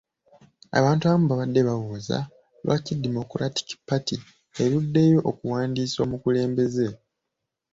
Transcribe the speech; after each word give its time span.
Abantu 0.77 1.03
abamu 1.05 1.25
babadde 1.27 1.59
babuuza 1.67 2.17
lwaki 2.63 2.93
Democratic 3.05 3.67
Party 3.87 4.15
eruddeyo 4.63 5.19
okuwandiisa 5.31 5.97
omukulembeze. 6.05 6.87